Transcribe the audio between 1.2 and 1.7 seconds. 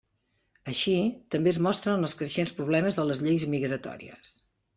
també es